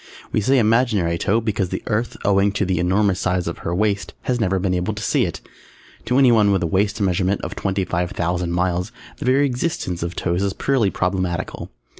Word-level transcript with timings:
We 0.31 0.41
say 0.41 0.57
imaginary 0.57 1.19
toe 1.19 1.41
because 1.41 1.69
the 1.69 1.83
Earth, 1.85 2.17
owing 2.25 2.53
to 2.53 2.65
the 2.65 2.79
enormous 2.79 3.19
size 3.19 3.45
of 3.47 3.59
her 3.59 3.75
waist, 3.75 4.15
has 4.23 4.39
never 4.39 4.57
been 4.57 4.73
able 4.73 4.95
to 4.95 5.03
see 5.03 5.25
it. 5.25 5.41
To 6.05 6.17
anyone 6.17 6.51
with 6.51 6.63
a 6.63 6.65
waist 6.65 6.99
measurement 6.99 7.39
of 7.41 7.53
twenty 7.55 7.85
five 7.85 8.09
thousand 8.09 8.51
miles 8.51 8.91
the 9.17 9.25
very 9.25 9.45
existence 9.45 10.01
of 10.01 10.15
toes 10.15 10.41
is 10.41 10.53
purely 10.53 10.89
problematical. 10.89 11.69